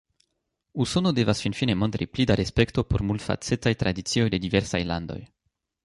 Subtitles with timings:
[0.83, 5.21] Usono devas finfine montri pli da respekto por multfacetaj tradicioj de diversaj landoj.